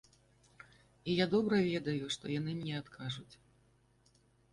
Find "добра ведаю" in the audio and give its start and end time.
1.33-2.05